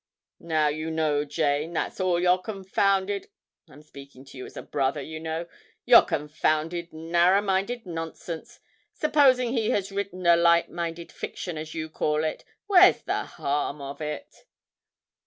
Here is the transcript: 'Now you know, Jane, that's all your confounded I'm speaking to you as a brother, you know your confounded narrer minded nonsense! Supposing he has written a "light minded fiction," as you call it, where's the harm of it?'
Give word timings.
'Now 0.39 0.67
you 0.67 0.89
know, 0.89 1.23
Jane, 1.25 1.73
that's 1.73 1.99
all 1.99 2.19
your 2.19 2.41
confounded 2.41 3.27
I'm 3.69 3.83
speaking 3.83 4.25
to 4.25 4.37
you 4.39 4.47
as 4.47 4.57
a 4.57 4.63
brother, 4.63 4.99
you 4.99 5.19
know 5.19 5.45
your 5.85 6.01
confounded 6.01 6.91
narrer 6.91 7.39
minded 7.43 7.85
nonsense! 7.85 8.59
Supposing 8.93 9.51
he 9.53 9.69
has 9.69 9.91
written 9.91 10.25
a 10.25 10.35
"light 10.35 10.71
minded 10.71 11.11
fiction," 11.11 11.55
as 11.55 11.75
you 11.75 11.87
call 11.87 12.23
it, 12.23 12.43
where's 12.65 13.03
the 13.03 13.25
harm 13.25 13.79
of 13.79 14.01
it?' 14.01 14.45